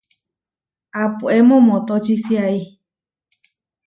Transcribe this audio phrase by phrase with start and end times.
[1.03, 2.59] Apóe momotóčisiai.